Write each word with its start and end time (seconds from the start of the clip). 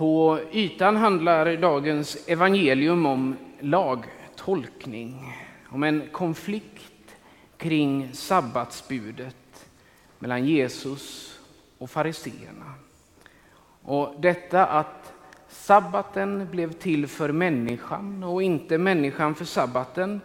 På 0.00 0.40
ytan 0.52 0.96
handlar 0.96 1.56
dagens 1.56 2.28
evangelium 2.28 3.06
om 3.06 3.36
lagtolkning, 3.60 5.34
om 5.68 5.82
en 5.82 6.08
konflikt 6.12 7.16
kring 7.56 8.10
sabbatsbudet 8.12 9.66
mellan 10.18 10.44
Jesus 10.46 11.34
och 11.78 11.90
fariseerna. 11.90 12.74
Och 13.82 14.14
detta 14.20 14.66
att 14.66 15.12
sabbaten 15.48 16.48
blev 16.50 16.72
till 16.72 17.06
för 17.06 17.32
människan 17.32 18.24
och 18.24 18.42
inte 18.42 18.78
människan 18.78 19.34
för 19.34 19.44
sabbaten, 19.44 20.20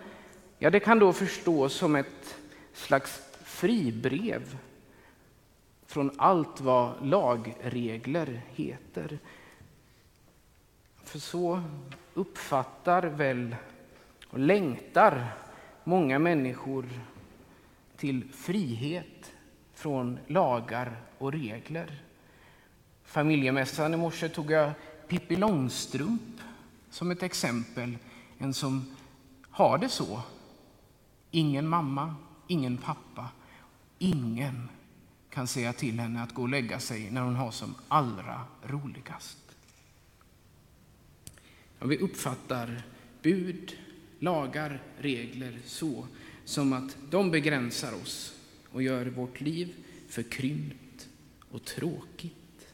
ja 0.58 0.70
det 0.70 0.80
kan 0.80 1.00
då 1.00 1.14
förstås 1.14 1.74
som 1.74 1.96
ett 1.96 2.36
slags 2.74 3.22
fribrev 3.44 4.58
från 5.88 6.12
allt 6.18 6.62
vad 6.62 6.92
lagregler 7.02 8.42
heter. 8.54 9.20
För 11.06 11.20
så 11.20 11.62
uppfattar 12.14 13.04
väl 13.04 13.56
och 14.30 14.40
längtar 14.40 15.28
många 15.84 16.20
människor 16.20 16.86
till 17.98 18.34
frihet 18.34 19.32
från 19.74 20.20
lagar 20.28 21.02
och 21.18 21.32
regler. 21.32 22.04
Familjemässan 23.04 23.94
i 23.94 23.98
morse 23.98 24.30
tog 24.30 24.52
jag 24.52 24.72
Pippi 25.08 25.36
Långstrump 25.36 26.42
som 26.90 27.12
ett 27.12 27.24
exempel. 27.24 27.98
En 28.38 28.54
som 28.54 28.96
har 29.50 29.78
det 29.78 29.90
så. 29.90 30.22
Ingen 31.32 31.68
mamma, 31.68 32.16
ingen 32.48 32.78
pappa, 32.78 33.30
ingen 34.00 34.70
kan 35.30 35.48
säga 35.48 35.74
till 35.74 36.00
henne 36.00 36.24
att 36.24 36.34
gå 36.34 36.42
och 36.42 36.50
lägga 36.50 36.80
sig 36.80 37.12
när 37.12 37.22
hon 37.22 37.36
har 37.36 37.52
som 37.52 37.76
allra 37.88 38.42
roligast. 38.64 39.45
Ja, 41.86 41.90
vi 41.90 41.98
uppfattar 41.98 42.84
bud, 43.22 43.78
lagar, 44.20 44.84
regler 45.00 45.60
så 45.66 46.08
som 46.46 46.74
att 46.74 46.98
de 47.10 47.32
begränsar 47.32 47.94
oss 47.94 48.36
och 48.72 48.84
gör 48.84 49.06
vårt 49.06 49.42
liv 49.42 49.76
förkrympt 50.08 51.10
och 51.52 51.66
tråkigt. 51.66 52.68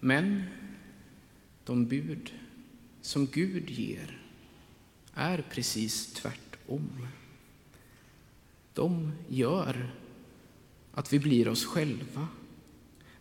Men 0.00 0.42
de 1.64 1.86
bud 1.86 2.32
som 3.00 3.26
Gud 3.26 3.70
ger 3.70 4.20
är 5.14 5.44
precis 5.50 6.12
tvärtom. 6.12 7.08
De 8.74 9.12
gör 9.28 9.90
att 10.92 11.12
vi 11.12 11.18
blir 11.18 11.48
oss 11.48 11.64
själva. 11.64 12.28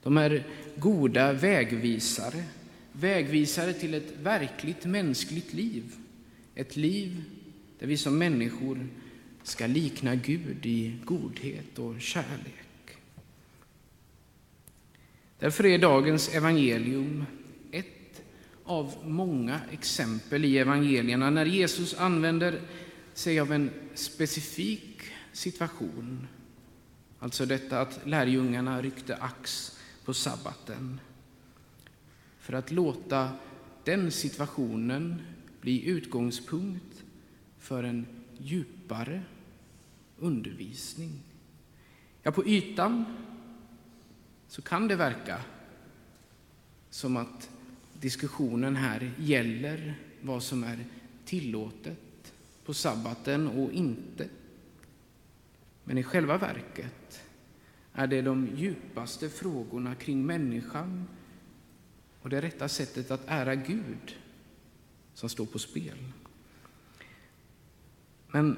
De 0.04 0.18
är 0.18 0.48
goda 0.78 1.34
vägvisare 1.34 2.44
vägvisare 3.00 3.74
till 3.74 3.94
ett 3.94 4.14
verkligt 4.22 4.86
mänskligt 4.86 5.54
liv. 5.54 5.96
Ett 6.56 6.76
liv 6.76 7.24
där 7.80 7.88
vi 7.88 7.98
som 7.98 8.18
människor 8.18 8.88
ska 9.44 9.68
likna 9.68 10.16
Gud 10.16 10.66
i 10.66 10.96
godhet 11.06 11.80
och 11.80 12.02
kärlek. 12.02 12.98
Därför 15.40 15.66
är 15.66 15.78
dagens 15.78 16.36
evangelium 16.36 17.26
ett 17.72 18.22
av 18.64 18.94
många 19.04 19.62
exempel 19.72 20.46
i 20.46 20.58
evangelierna 20.58 21.30
när 21.30 21.46
Jesus 21.46 21.94
använder 21.94 22.62
sig 23.14 23.40
av 23.40 23.52
en 23.52 23.70
specifik 23.94 25.02
situation. 25.34 26.28
Alltså 27.20 27.46
detta 27.46 27.82
att 27.82 28.00
lärjungarna 28.04 28.82
ryckte 28.82 29.16
ax 29.16 29.78
på 30.06 30.14
sabbaten 30.14 31.00
för 32.48 32.54
att 32.54 32.72
låta 32.72 33.32
den 33.84 34.12
situationen 34.12 35.22
bli 35.62 35.86
utgångspunkt 35.86 37.04
för 37.60 37.84
en 37.84 38.06
djupare 38.38 39.22
undervisning. 40.18 41.12
Ja, 42.24 42.32
på 42.32 42.46
ytan 42.46 43.06
så 44.48 44.62
kan 44.62 44.88
det 44.88 44.96
verka 44.96 45.42
som 46.90 47.18
att 47.18 47.50
diskussionen 48.00 48.76
här 48.76 49.12
gäller 49.18 49.96
vad 50.22 50.44
som 50.44 50.64
är 50.64 50.86
tillåtet 51.26 52.34
på 52.66 52.74
sabbaten 52.74 53.48
och 53.48 53.72
inte. 53.72 54.28
Men 55.84 55.98
i 55.98 56.04
själva 56.04 56.38
verket 56.38 57.24
är 57.94 58.08
det 58.08 58.22
de 58.22 58.50
djupaste 58.56 59.30
frågorna 59.30 59.96
kring 59.96 60.26
människan 60.26 61.08
och 62.28 62.32
det 62.32 62.42
rätta 62.42 62.70
sättet 62.70 63.12
att 63.12 63.22
ära 63.28 63.56
Gud 63.56 64.16
som 65.14 65.30
står 65.30 65.46
på 65.46 65.60
spel. 65.60 65.98
Men 68.28 68.58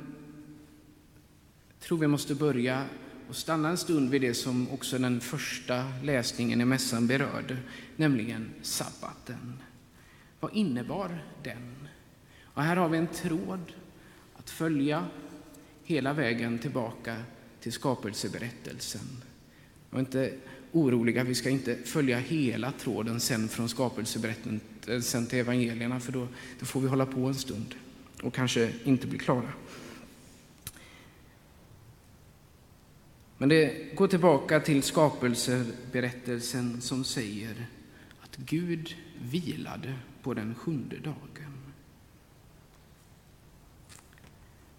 jag 1.70 1.80
tror 1.80 1.98
vi 1.98 2.08
måste 2.08 2.36
börja 2.36 2.86
och 3.30 3.36
stanna 3.36 3.70
en 3.70 3.78
stund 3.78 4.10
vid 4.10 4.22
det 4.22 4.34
som 4.34 4.72
också 4.72 4.98
den 4.98 5.22
första 5.22 5.86
läsningen 6.04 6.62
i 6.62 6.66
mässan 6.66 7.08
berörde, 7.08 7.58
nämligen 7.96 8.50
sabbaten. 8.62 9.60
Vad 10.40 10.54
innebar 10.54 11.24
den? 11.44 11.88
Och 12.44 12.64
här 12.64 12.76
har 12.76 12.90
vi 12.90 12.98
en 12.98 13.08
tråd 13.08 13.74
att 14.36 14.50
följa 14.50 15.06
hela 15.84 16.14
vägen 16.14 16.60
tillbaka 16.60 17.24
till 17.60 17.74
skapelseberättelsen. 17.74 19.24
Och 19.90 20.00
inte 20.00 20.34
oroliga. 20.72 21.24
Vi 21.24 21.36
ska 21.36 21.50
inte 21.50 21.76
följa 21.76 22.20
hela 22.20 22.72
tråden 22.72 23.20
sen 23.20 23.48
från 23.48 23.70
skapelseberättelsen 23.70 25.24
eh, 25.24 25.30
till 25.30 25.40
evangelierna 25.40 26.00
för 26.00 26.12
då, 26.12 26.28
då 26.60 26.66
får 26.66 26.82
vi 26.82 26.88
hålla 26.88 27.06
på 27.06 27.20
en 27.26 27.36
stund 27.36 27.76
och 28.24 28.34
kanske 28.34 28.72
inte 28.84 29.08
bli 29.08 29.20
klara. 29.20 29.54
Men 33.38 33.50
det 33.50 33.96
går 33.96 34.08
tillbaka 34.08 34.60
till 34.60 34.84
skapelseberättelsen 34.84 36.82
som 36.82 37.04
säger 37.04 37.66
att 38.22 38.36
Gud 38.36 38.96
vilade 39.32 39.94
på 40.24 40.34
den 40.34 40.56
sjunde 40.56 40.98
dagen. 40.98 41.50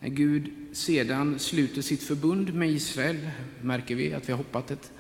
När 0.01 0.09
Gud 0.09 0.53
sedan 0.73 1.39
sluter 1.39 1.83
sitt 1.83 2.03
förbund 2.03 2.55
med 2.55 2.71
Israel 2.71 3.31
märker 3.61 3.95
vi 3.95 4.15
att 4.15 4.29
vi 4.29 4.33
har 4.33 4.37
hoppat 4.39 4.71
ett 4.71 4.93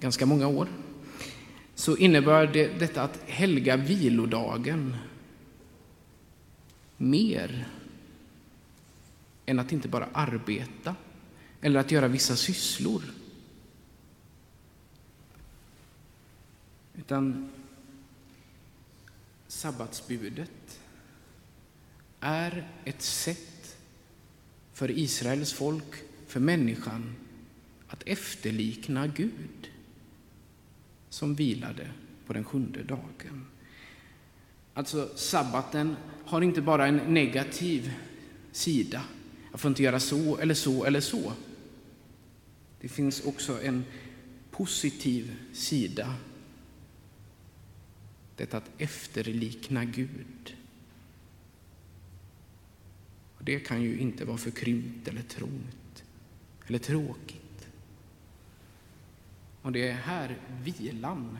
ganska 0.00 0.26
många 0.26 0.46
år, 0.48 0.68
så 1.74 1.96
innebär 1.96 2.46
det, 2.46 2.78
detta 2.78 3.02
att 3.02 3.20
helga 3.26 3.76
vilodagen 3.76 4.96
mer 6.96 7.68
än 9.46 9.58
att 9.58 9.72
inte 9.72 9.88
bara 9.88 10.08
arbeta 10.12 10.94
eller 11.60 11.80
att 11.80 11.90
göra 11.90 12.08
vissa 12.08 12.36
sysslor. 12.36 13.02
Utan 16.94 17.50
sabbatsbudet 19.48 20.80
är 22.20 22.68
ett 22.84 23.02
sätt 23.02 23.76
för 24.72 24.90
Israels 24.90 25.52
folk, 25.52 25.94
för 26.26 26.40
människan, 26.40 27.14
att 27.88 28.02
efterlikna 28.06 29.06
Gud 29.06 29.70
som 31.16 31.34
vilade 31.34 31.90
på 32.26 32.32
den 32.32 32.44
sjunde 32.44 32.82
dagen. 32.82 33.46
Alltså, 34.74 35.08
sabbaten 35.16 35.96
har 36.24 36.42
inte 36.42 36.62
bara 36.62 36.86
en 36.86 36.96
negativ 36.96 37.92
sida. 38.52 39.02
Jag 39.50 39.60
får 39.60 39.68
inte 39.68 39.82
göra 39.82 40.00
så 40.00 40.38
eller 40.38 40.54
så 40.54 40.84
eller 40.84 41.00
så. 41.00 41.32
Det 42.80 42.88
finns 42.88 43.24
också 43.24 43.62
en 43.62 43.84
positiv 44.50 45.36
sida. 45.52 46.14
Detta 48.36 48.56
att 48.56 48.70
efterlikna 48.78 49.84
Gud. 49.84 50.56
Och 53.38 53.44
det 53.44 53.60
kan 53.60 53.82
ju 53.82 53.98
inte 53.98 54.24
vara 54.24 54.38
för 54.38 54.50
krympt 54.50 55.08
eller 55.08 55.22
trångt 55.22 56.04
eller 56.66 56.78
tråkigt. 56.78 57.45
Och 59.66 59.72
det 59.72 59.88
är 59.88 59.94
här 59.94 60.36
vilan 60.62 61.38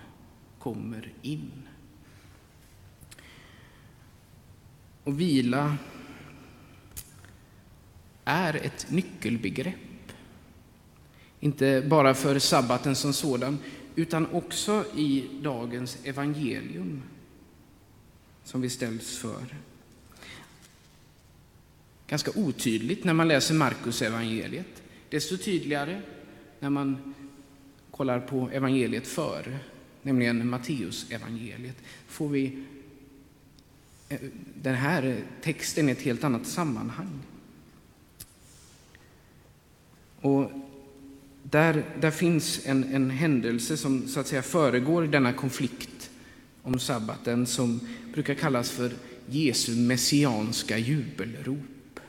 kommer 0.59 1.13
in. 1.23 1.53
Och 5.05 5.21
vila 5.21 5.77
är 8.25 8.55
ett 8.55 8.91
nyckelbegrepp. 8.91 10.13
Inte 11.41 11.85
bara 11.89 12.15
för 12.15 12.39
sabbaten 12.39 12.97
som 12.97 13.13
sådan, 13.13 13.59
utan 13.95 14.27
också 14.27 14.85
i 14.97 15.29
dagens 15.43 15.99
evangelium 16.05 17.03
som 18.45 18.61
vi 18.61 18.71
ställs 18.71 19.19
för. 19.19 19.57
Ganska 22.07 22.31
otydligt 22.35 23.05
när 23.05 23.15
man 23.15 23.29
läser 23.29 23.55
Markus 23.55 24.03
evangeliet. 24.03 24.83
Desto 25.11 25.37
tydligare 25.37 26.03
när 26.61 26.71
man 26.71 27.15
kollar 27.97 28.21
på 28.21 28.51
evangeliet 28.53 29.07
före, 29.07 29.59
nämligen 30.03 30.49
Matteus 30.49 31.11
evangeliet, 31.11 31.77
får 32.07 32.29
vi 32.29 32.65
eh, 34.09 34.19
den 34.55 34.75
här 34.75 35.17
texten 35.43 35.89
i 35.89 35.93
ett 35.93 36.03
helt 36.03 36.25
annat 36.25 36.47
sammanhang. 36.47 37.21
Och 40.21 40.51
där, 41.43 41.85
där 42.01 42.11
finns 42.11 42.67
en, 42.67 42.95
en 42.95 43.11
händelse 43.11 43.77
som 43.77 44.09
så 44.09 44.21
att 44.21 44.27
säga 44.27 44.43
föregår 44.43 45.03
denna 45.03 45.33
konflikt 45.33 46.11
om 46.63 46.79
sabbaten 46.79 47.47
som 47.47 47.81
brukar 48.13 48.35
kallas 48.35 48.71
för 48.71 48.93
Jesu 49.27 49.77
messianska 49.77 50.79
jubelrop. 50.79 52.01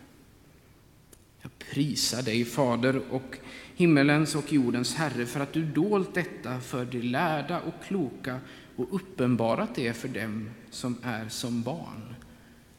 Jag 1.42 1.51
prisar 1.60 2.22
dig, 2.22 2.45
Fader 2.45 3.01
och 3.10 3.38
himmelens 3.78 4.36
och 4.36 4.54
jordens 4.54 4.96
Herre, 4.96 5.26
för 5.26 5.40
att 5.40 5.54
du 5.54 5.66
dolt 5.66 6.14
detta 6.14 6.60
för 6.60 6.86
de 6.86 7.02
lärda 7.02 7.62
och 7.62 7.74
kloka 7.88 8.40
och 8.76 8.96
uppenbarat 8.96 9.76
det 9.76 9.94
för 9.94 10.08
dem 10.08 10.50
som 10.70 10.98
är 11.04 11.30
som 11.30 11.62
barn. 11.62 12.16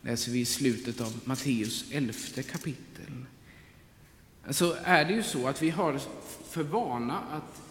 Läser 0.02 0.32
vi 0.32 0.40
i 0.40 0.44
slutet 0.44 1.00
av 1.00 1.20
Matteus 1.24 1.84
elfte 1.92 2.42
kapitel. 2.42 3.24
Så 4.50 4.74
är 4.84 5.04
det 5.04 5.12
ju 5.12 5.22
så 5.22 5.48
att 5.48 5.62
vi 5.62 5.70
har 5.70 6.00
för 6.48 6.62
vana 6.62 7.20
att 7.20 7.62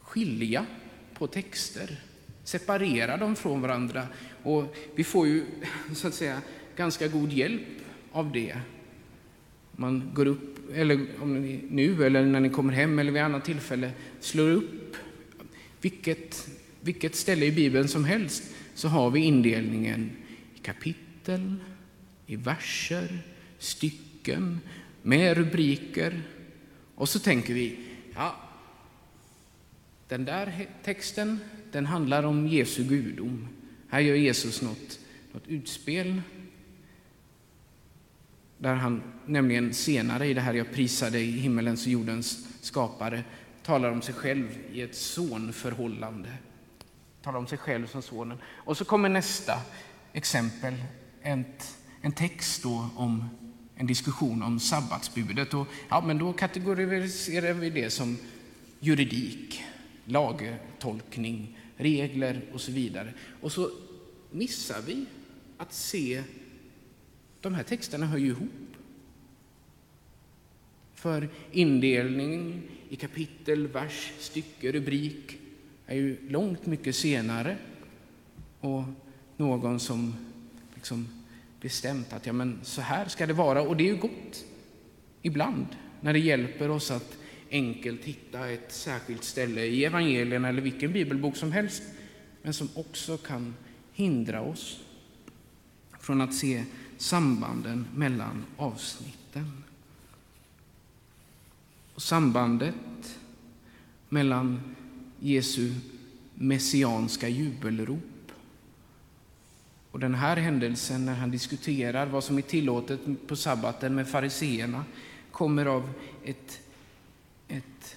skilja 0.00 0.66
på 1.14 1.26
texter, 1.26 2.00
separera 2.44 3.16
dem 3.16 3.36
från 3.36 3.60
varandra. 3.60 4.06
Och 4.42 4.76
vi 4.94 5.04
får 5.04 5.26
ju 5.26 5.44
så 5.94 6.08
att 6.08 6.14
säga 6.14 6.42
ganska 6.76 7.08
god 7.08 7.32
hjälp 7.32 7.68
av 8.12 8.32
det. 8.32 8.60
Man 9.72 10.10
går 10.14 10.26
upp, 10.26 10.55
eller 10.74 11.06
om 11.20 11.42
ni 11.42 11.60
nu 11.70 12.04
eller 12.04 12.26
när 12.26 12.40
ni 12.40 12.48
kommer 12.48 12.72
hem 12.72 12.98
eller 12.98 13.12
vid 13.12 13.22
annat 13.22 13.44
tillfälle, 13.44 13.90
slår 14.20 14.50
upp 14.50 14.96
vilket, 15.80 16.48
vilket 16.80 17.14
ställe 17.14 17.46
i 17.46 17.52
Bibeln 17.52 17.88
som 17.88 18.04
helst 18.04 18.42
så 18.74 18.88
har 18.88 19.10
vi 19.10 19.20
indelningen 19.20 20.10
i 20.54 20.58
kapitel, 20.58 21.54
i 22.26 22.36
verser, 22.36 23.18
stycken, 23.58 24.60
med 25.02 25.36
rubriker. 25.36 26.22
Och 26.94 27.08
så 27.08 27.18
tänker 27.18 27.54
vi, 27.54 27.78
ja, 28.14 28.36
den 30.08 30.24
där 30.24 30.66
texten, 30.84 31.38
den 31.72 31.86
handlar 31.86 32.22
om 32.22 32.48
Jesu 32.48 32.84
gudom. 32.84 33.48
Här 33.88 34.00
gör 34.00 34.14
Jesus 34.14 34.62
något, 34.62 35.00
något 35.32 35.48
utspel 35.48 36.22
där 38.58 38.74
han 38.74 39.02
nämligen 39.26 39.74
senare 39.74 40.26
i 40.26 40.34
det 40.34 40.40
här 40.40 40.54
jag 40.54 40.72
prisade 40.72 41.18
i 41.18 41.30
himmelens 41.30 41.86
och 41.86 41.92
jordens 41.92 42.46
skapare 42.60 43.24
talar 43.62 43.90
om 43.90 44.02
sig 44.02 44.14
själv 44.14 44.58
i 44.72 44.82
ett 44.82 44.96
sonförhållande. 44.96 46.28
Talar 47.22 47.38
om 47.38 47.46
sig 47.46 47.58
själv 47.58 47.86
som 47.86 48.02
sonen. 48.02 48.38
Och 48.46 48.76
så 48.76 48.84
kommer 48.84 49.08
nästa 49.08 49.60
exempel, 50.12 50.74
ett, 51.22 51.76
en 52.00 52.12
text 52.12 52.62
då 52.62 52.88
om 52.96 53.28
en 53.76 53.86
diskussion 53.86 54.42
om 54.42 54.60
sabbatsbudet. 54.60 55.54
Och, 55.54 55.66
ja, 55.88 56.00
men 56.06 56.18
då 56.18 56.32
kategoriserar 56.32 57.52
vi 57.52 57.70
det 57.70 57.90
som 57.90 58.18
juridik, 58.80 59.62
lagtolkning, 60.04 61.58
regler 61.76 62.42
och 62.52 62.60
så 62.60 62.72
vidare. 62.72 63.12
Och 63.40 63.52
så 63.52 63.70
missar 64.30 64.80
vi 64.86 65.06
att 65.56 65.74
se 65.74 66.22
de 67.40 67.54
här 67.54 67.62
texterna 67.62 68.06
hör 68.06 68.18
ju 68.18 68.26
ihop. 68.26 68.50
För 70.94 71.28
indelningen 71.52 72.62
i 72.88 72.96
kapitel, 72.96 73.66
vers, 73.66 74.12
stycke, 74.18 74.72
rubrik 74.72 75.38
är 75.86 75.96
ju 75.96 76.28
långt 76.28 76.66
mycket 76.66 76.96
senare. 76.96 77.56
Och 78.60 78.82
någon 79.36 79.80
som 79.80 80.14
liksom 80.74 81.08
bestämt 81.60 82.12
att 82.12 82.26
ja, 82.26 82.32
men 82.32 82.58
så 82.62 82.80
här 82.80 83.08
ska 83.08 83.26
det 83.26 83.32
vara. 83.32 83.62
Och 83.62 83.76
det 83.76 83.84
är 83.84 83.94
ju 83.94 83.96
gott 83.96 84.44
ibland 85.22 85.66
när 86.00 86.12
det 86.12 86.18
hjälper 86.18 86.70
oss 86.70 86.90
att 86.90 87.18
enkelt 87.50 88.04
hitta 88.04 88.48
ett 88.48 88.72
särskilt 88.72 89.24
ställe 89.24 89.64
i 89.64 89.84
evangelierna 89.84 90.48
eller 90.48 90.62
vilken 90.62 90.92
bibelbok 90.92 91.36
som 91.36 91.52
helst, 91.52 91.82
men 92.42 92.54
som 92.54 92.68
också 92.74 93.16
kan 93.16 93.54
hindra 93.92 94.40
oss 94.40 94.80
från 96.00 96.20
att 96.20 96.34
se 96.34 96.64
sambanden 96.98 97.86
mellan 97.94 98.44
avsnitten. 98.56 99.64
Och 101.94 102.02
sambandet 102.02 103.18
mellan 104.08 104.60
Jesu 105.20 105.74
messianska 106.34 107.28
jubelrop 107.28 108.32
och 109.90 110.00
den 110.00 110.14
här 110.14 110.36
händelsen 110.36 111.06
när 111.06 111.14
han 111.14 111.30
diskuterar 111.30 112.06
vad 112.06 112.24
som 112.24 112.38
är 112.38 112.42
tillåtet 112.42 113.00
på 113.26 113.36
sabbaten 113.36 113.94
med 113.94 114.08
fariseerna 114.08 114.84
kommer 115.30 115.66
av 115.66 115.90
ett, 116.24 116.60
ett 117.48 117.96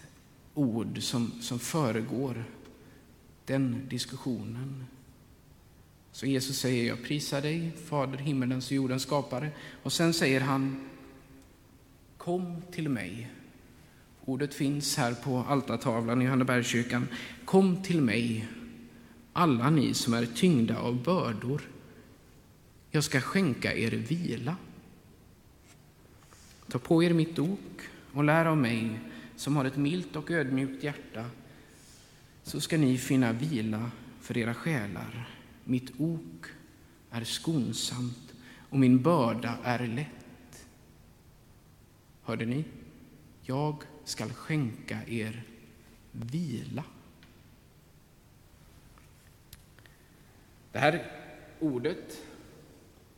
ord 0.53 1.01
som, 1.01 1.31
som 1.41 1.59
föregår 1.59 2.43
den 3.45 3.87
diskussionen. 3.89 4.85
Så 6.11 6.25
Jesus 6.25 6.59
säger, 6.59 6.87
jag 6.87 7.03
prisar 7.03 7.41
dig, 7.41 7.71
Fader, 7.85 8.17
himmelens 8.17 8.67
och 8.67 8.71
jordens 8.71 9.03
skapare. 9.03 9.51
Och 9.83 9.93
sen 9.93 10.13
säger 10.13 10.41
han, 10.41 10.89
kom 12.17 12.61
till 12.71 12.89
mig. 12.89 13.31
Ordet 14.25 14.53
finns 14.53 14.97
här 14.97 15.13
på 15.13 15.37
altartavlan 15.37 16.21
i 16.21 16.25
Johannebergskyrkan. 16.25 17.07
Kom 17.45 17.83
till 17.83 18.01
mig, 18.01 18.47
alla 19.33 19.69
ni 19.69 19.93
som 19.93 20.13
är 20.13 20.25
tyngda 20.25 20.79
av 20.79 21.03
bördor. 21.03 21.61
Jag 22.91 23.03
ska 23.03 23.21
skänka 23.21 23.73
er 23.73 23.91
vila. 23.91 24.55
Ta 26.67 26.79
på 26.79 27.03
er 27.03 27.13
mitt 27.13 27.39
ok 27.39 27.81
och 28.13 28.23
lär 28.23 28.45
av 28.45 28.57
mig, 28.57 28.99
som 29.35 29.55
har 29.55 29.65
ett 29.65 29.77
milt 29.77 30.15
och 30.15 30.31
ödmjukt 30.31 30.83
hjärta, 30.83 31.25
så 32.43 32.61
ska 32.61 32.77
ni 32.77 32.97
finna 32.97 33.31
vila 33.31 33.91
för 34.21 34.37
era 34.37 34.53
själar. 34.53 35.38
Mitt 35.69 35.91
ok 35.99 36.45
är 37.11 37.23
skonsamt 37.23 38.33
och 38.69 38.79
min 38.79 39.01
börda 39.01 39.57
är 39.63 39.87
lätt. 39.87 40.65
Hörde 42.23 42.45
ni? 42.45 42.65
Jag 43.41 43.83
skall 44.03 44.29
skänka 44.29 44.99
er 45.07 45.43
vila. 46.11 46.83
Det 50.71 50.79
här 50.79 51.11
ordet 51.59 52.17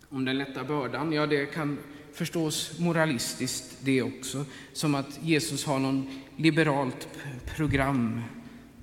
om 0.10 0.26
den 0.26 0.38
lätta 0.38 0.64
bördan, 0.64 1.14
ja 1.14 1.28
det 1.28 1.46
kan 1.46 1.78
förstås 2.14 2.80
moralistiskt 2.80 3.78
det 3.82 4.02
också, 4.02 4.46
som 4.74 4.96
att 4.96 5.20
Jesus 5.24 5.66
har 5.66 5.80
någon 5.80 6.22
liberalt 6.38 7.08
program, 7.56 8.22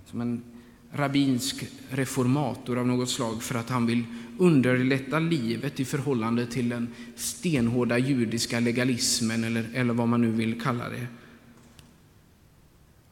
som 0.06 0.20
en 0.20 0.57
rabbinsk 0.92 1.66
reformator 1.90 2.78
av 2.78 2.86
något 2.86 3.10
slag 3.10 3.42
för 3.42 3.54
att 3.54 3.68
han 3.68 3.86
vill 3.86 4.04
underlätta 4.38 5.18
livet 5.18 5.80
i 5.80 5.84
förhållande 5.84 6.46
till 6.46 6.68
den 6.68 6.94
stenhårda 7.16 7.98
judiska 7.98 8.60
legalismen 8.60 9.44
eller, 9.44 9.70
eller 9.74 9.94
vad 9.94 10.08
man 10.08 10.20
nu 10.20 10.30
vill 10.30 10.60
kalla 10.60 10.88
det. 10.88 11.06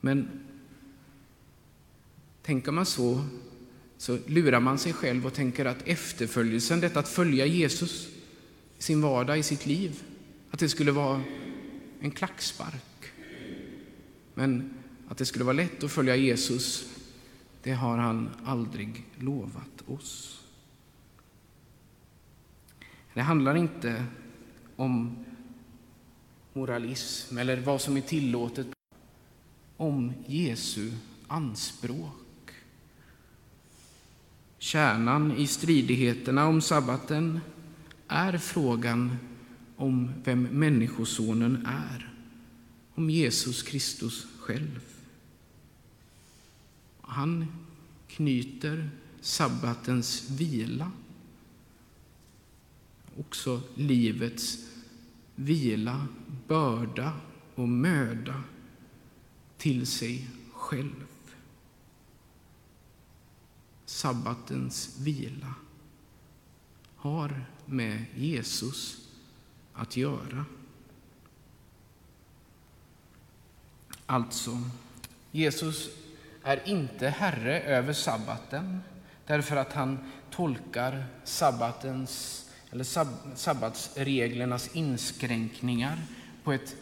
Men 0.00 0.28
tänker 2.42 2.72
man 2.72 2.86
så, 2.86 3.24
så 3.98 4.18
lurar 4.26 4.60
man 4.60 4.78
sig 4.78 4.92
själv 4.92 5.26
och 5.26 5.34
tänker 5.34 5.64
att 5.64 5.88
efterföljelsen, 5.88 6.80
detta 6.80 7.00
att 7.00 7.08
följa 7.08 7.46
Jesus 7.46 8.08
i 8.78 8.82
sin 8.82 9.00
vardag, 9.00 9.38
i 9.38 9.42
sitt 9.42 9.66
liv, 9.66 10.02
att 10.50 10.58
det 10.58 10.68
skulle 10.68 10.92
vara 10.92 11.22
en 12.00 12.10
klackspark. 12.10 13.12
Men 14.34 14.74
att 15.08 15.18
det 15.18 15.24
skulle 15.24 15.44
vara 15.44 15.56
lätt 15.56 15.84
att 15.84 15.92
följa 15.92 16.16
Jesus 16.16 16.95
det 17.66 17.74
har 17.74 17.98
han 17.98 18.30
aldrig 18.44 19.04
lovat 19.16 19.82
oss. 19.86 20.40
Det 23.14 23.20
handlar 23.20 23.56
inte 23.56 24.04
om 24.76 25.24
moralism 26.52 27.38
eller 27.38 27.60
vad 27.60 27.80
som 27.80 27.96
är 27.96 28.00
tillåtet, 28.00 28.66
om 29.76 30.12
Jesu 30.26 30.92
anspråk. 31.28 32.50
Kärnan 34.58 35.36
i 35.36 35.46
stridigheterna 35.46 36.46
om 36.46 36.60
sabbaten 36.60 37.40
är 38.08 38.38
frågan 38.38 39.16
om 39.76 40.12
vem 40.24 40.42
Människosonen 40.42 41.66
är, 41.66 42.12
om 42.94 43.10
Jesus 43.10 43.62
Kristus 43.62 44.26
själv. 44.38 44.95
Han 47.06 47.46
knyter 48.08 48.90
sabbatens 49.20 50.30
vila, 50.30 50.90
också 53.18 53.60
livets 53.74 54.58
vila, 55.34 56.06
börda 56.48 57.12
och 57.54 57.68
möda 57.68 58.42
till 59.58 59.86
sig 59.86 60.28
själv. 60.52 61.06
sabbatens 63.86 64.98
vila 65.00 65.54
har 66.96 67.44
med 67.66 68.04
Jesus 68.14 69.08
att 69.72 69.96
göra. 69.96 70.44
Alltså, 74.06 74.62
Jesus 75.32 75.90
är 76.46 76.68
inte 76.68 77.08
herre 77.08 77.60
över 77.60 77.92
sabbaten 77.92 78.82
därför 79.26 79.56
att 79.56 79.72
han 79.72 79.98
tolkar 80.30 81.04
sabbatens 81.24 82.42
eller 82.70 82.84
sab 82.84 83.08
sabbatsreglernas 83.34 84.76
inskränkningar 84.76 85.98
på 86.44 86.52
ett 86.52 86.76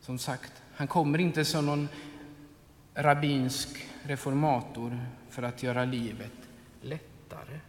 Som 0.00 0.18
sagt, 0.18 0.52
han 0.74 0.86
kommer 0.86 1.18
inte 1.18 1.44
som 1.44 1.66
någon 1.66 1.88
rabbinsk 2.94 3.86
reformator 4.02 5.06
för 5.30 5.42
att 5.42 5.62
göra 5.62 5.84
livet 5.84 6.32
lättare. 6.80 7.60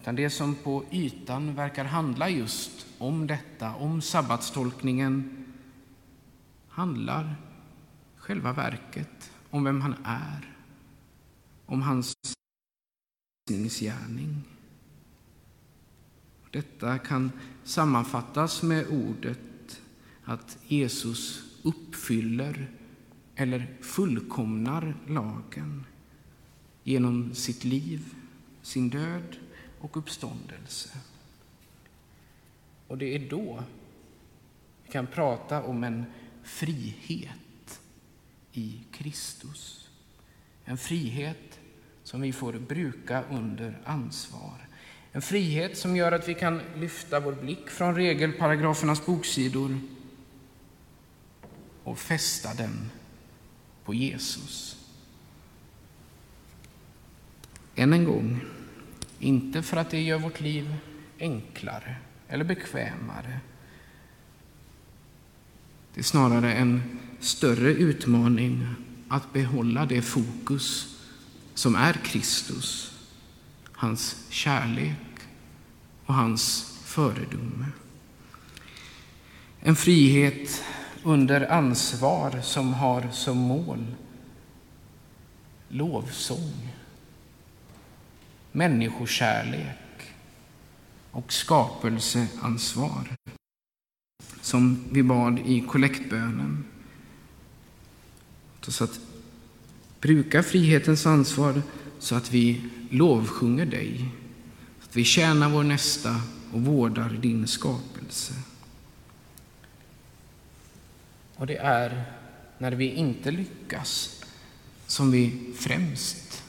Utan 0.00 0.16
det 0.16 0.30
som 0.30 0.54
på 0.54 0.84
ytan 0.90 1.54
verkar 1.54 1.84
handla 1.84 2.28
just 2.28 2.86
om 2.98 3.26
detta, 3.26 3.74
om 3.74 4.02
sabbatstolkningen, 4.02 5.47
handlar 6.78 7.36
själva 8.16 8.52
verket 8.52 9.32
om 9.50 9.64
vem 9.64 9.80
han 9.80 9.94
är, 10.04 10.54
om 11.66 11.82
hans 11.82 12.14
gärning. 13.80 14.42
Detta 16.50 16.98
kan 16.98 17.32
sammanfattas 17.64 18.62
med 18.62 18.86
ordet 18.86 19.80
att 20.24 20.58
Jesus 20.66 21.42
uppfyller 21.62 22.70
eller 23.34 23.76
fullkomnar 23.80 24.94
lagen 25.06 25.86
genom 26.82 27.34
sitt 27.34 27.64
liv, 27.64 28.14
sin 28.62 28.90
död 28.90 29.36
och 29.80 29.96
uppståndelse. 29.96 30.98
Och 32.86 32.98
det 32.98 33.14
är 33.14 33.30
då 33.30 33.62
vi 34.84 34.92
kan 34.92 35.06
prata 35.06 35.62
om 35.62 35.84
en 35.84 36.04
frihet 36.48 37.80
i 38.52 38.80
Kristus. 38.92 39.88
En 40.64 40.78
frihet 40.78 41.58
som 42.02 42.20
vi 42.20 42.32
får 42.32 42.52
bruka 42.52 43.22
under 43.30 43.78
ansvar. 43.84 44.68
En 45.12 45.22
frihet 45.22 45.78
som 45.78 45.96
gör 45.96 46.12
att 46.12 46.28
vi 46.28 46.34
kan 46.34 46.60
lyfta 46.76 47.20
vår 47.20 47.32
blick 47.32 47.70
från 47.70 47.94
regelparagrafernas 47.94 49.06
boksidor 49.06 49.80
och 51.84 51.98
fästa 51.98 52.54
den 52.54 52.90
på 53.84 53.94
Jesus. 53.94 54.76
Än 57.74 57.92
en 57.92 58.04
gång, 58.04 58.40
inte 59.18 59.62
för 59.62 59.76
att 59.76 59.90
det 59.90 60.00
gör 60.00 60.18
vårt 60.18 60.40
liv 60.40 60.74
enklare 61.20 61.96
eller 62.28 62.44
bekvämare. 62.44 63.40
Det 65.94 66.00
är 66.00 66.04
snarare 66.04 66.52
en 66.52 66.82
större 67.20 67.72
utmaning 67.72 68.66
att 69.08 69.32
behålla 69.32 69.86
det 69.86 70.02
fokus 70.02 70.96
som 71.54 71.74
är 71.74 71.92
Kristus, 71.92 72.92
hans 73.72 74.16
kärlek 74.28 74.96
och 76.06 76.14
hans 76.14 76.74
föredöme. 76.84 77.66
En 79.60 79.76
frihet 79.76 80.64
under 81.04 81.52
ansvar 81.52 82.40
som 82.42 82.74
har 82.74 83.10
som 83.12 83.38
mål 83.38 83.86
lovsång, 85.68 86.68
människokärlek 88.52 89.78
och 91.10 91.32
skapelseansvar 91.32 93.16
som 94.48 94.84
vi 94.90 95.02
bad 95.02 95.38
i 95.38 95.60
kollektbönen. 95.60 96.64
Så 98.62 98.84
att 98.84 99.00
bruka 100.00 100.42
frihetens 100.42 101.06
ansvar 101.06 101.62
så 101.98 102.14
att 102.14 102.32
vi 102.32 102.62
lovsjunger 102.90 103.66
dig, 103.66 104.08
att 104.82 104.96
vi 104.96 105.04
tjänar 105.04 105.50
vår 105.50 105.62
nästa 105.62 106.20
och 106.52 106.60
vårdar 106.60 107.10
din 107.10 107.46
skapelse. 107.46 108.34
Och 111.34 111.46
det 111.46 111.56
är 111.56 112.04
när 112.58 112.72
vi 112.72 112.90
inte 112.90 113.30
lyckas 113.30 114.22
som 114.86 115.10
vi 115.10 115.52
främst 115.58 116.42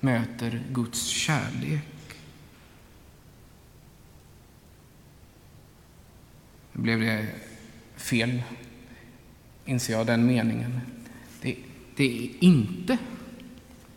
möter 0.00 0.62
Guds 0.72 1.06
kärlek. 1.06 1.95
Blev 6.76 7.00
det 7.00 7.26
fel, 7.96 8.42
inser 9.64 9.92
jag, 9.92 10.06
den 10.06 10.26
meningen. 10.26 10.80
Det, 11.40 11.56
det 11.96 12.04
är 12.04 12.44
inte 12.44 12.98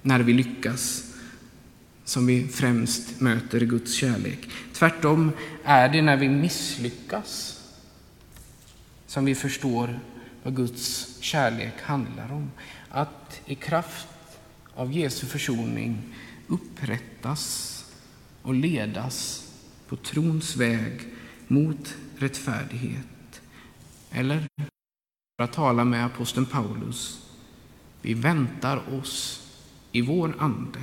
när 0.01 0.19
vi 0.19 0.33
lyckas 0.33 1.03
som 2.05 2.25
vi 2.25 2.47
främst 2.47 3.19
möter 3.21 3.59
Guds 3.59 3.93
kärlek. 3.93 4.49
Tvärtom 4.73 5.31
är 5.63 5.89
det 5.89 6.01
när 6.01 6.17
vi 6.17 6.29
misslyckas 6.29 7.61
som 9.07 9.25
vi 9.25 9.35
förstår 9.35 9.99
vad 10.43 10.55
Guds 10.55 11.17
kärlek 11.21 11.81
handlar 11.81 12.31
om. 12.31 12.51
Att 12.89 13.41
i 13.45 13.55
kraft 13.55 14.07
av 14.75 14.93
Jesu 14.93 15.27
försoning 15.27 16.01
upprättas 16.47 17.75
och 18.41 18.53
ledas 18.53 19.47
på 19.87 19.95
trons 19.95 20.55
väg 20.55 21.01
mot 21.47 21.95
rättfärdighet. 22.21 23.41
Eller, 24.11 24.47
för 25.37 25.43
att 25.43 25.53
tala 25.53 25.83
med 25.85 26.05
aposteln 26.05 26.45
Paulus, 26.45 27.29
vi 28.01 28.13
väntar 28.13 28.93
oss 28.93 29.45
i 29.91 30.01
vår 30.01 30.35
ande 30.39 30.79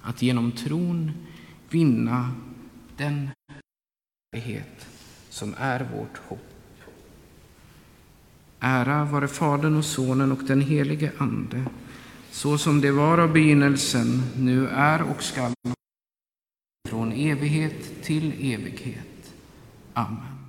att 0.00 0.22
genom 0.22 0.52
tron 0.52 1.12
vinna 1.70 2.34
den 2.96 3.30
rättfärdighet 4.32 4.86
som 5.28 5.54
är 5.58 5.80
vårt 5.80 6.18
hopp. 6.18 6.46
Ära 8.60 9.04
vare 9.04 9.28
Fadern 9.28 9.76
och 9.76 9.84
Sonen 9.84 10.32
och 10.32 10.44
den 10.44 10.60
helige 10.60 11.12
Ande, 11.18 11.64
så 12.30 12.58
som 12.58 12.80
det 12.80 12.90
var 12.90 13.18
av 13.18 13.32
begynnelsen, 13.32 14.22
nu 14.36 14.68
är 14.68 15.02
och 15.02 15.22
skall 15.22 15.52
från 16.88 17.12
evighet 17.12 18.02
till 18.02 18.54
evighet. 18.54 19.34
Amen. 19.92 20.39